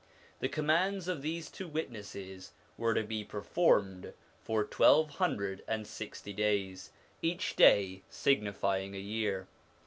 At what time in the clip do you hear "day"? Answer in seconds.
7.55-8.01